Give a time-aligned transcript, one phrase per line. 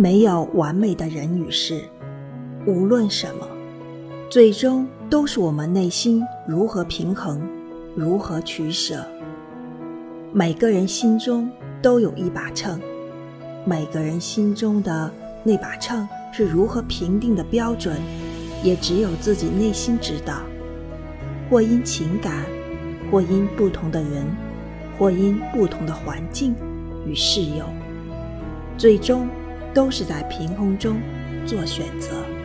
[0.00, 1.82] 没有完美的人与事，
[2.66, 3.46] 无论什么，
[4.30, 7.38] 最终都是我们内心如何平衡，
[7.94, 9.04] 如何取舍。
[10.32, 11.50] 每个人心中
[11.82, 12.80] 都有一把秤，
[13.66, 15.12] 每个人心中的
[15.44, 17.98] 那把秤是如何评定的标准，
[18.64, 20.40] 也只有自己内心知道。
[21.50, 22.46] 或因情感，
[23.12, 24.24] 或因不同的人，
[24.98, 26.54] 或因不同的环境
[27.06, 27.66] 与事由，
[28.78, 29.28] 最终
[29.74, 31.00] 都是在凭空中
[31.46, 32.39] 做选择。